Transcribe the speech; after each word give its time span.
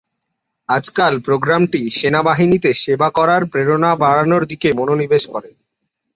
আজকাল, 0.69 1.13
প্রোগ্রামটি 1.19 1.81
সেনাবাহিনীতে 1.89 2.69
সেবা 2.73 3.09
করার 3.09 3.41
প্রেরণা 3.45 3.91
বাড়ানোর 3.95 4.43
দিকে 4.45 4.69
মনোনিবেশ 4.73 5.23
করে। 5.27 5.49